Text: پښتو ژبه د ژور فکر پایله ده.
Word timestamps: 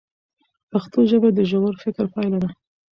پښتو 0.71 0.99
ژبه 1.09 1.29
د 1.33 1.39
ژور 1.49 1.73
فکر 1.83 2.05
پایله 2.13 2.37
ده. 2.43 2.49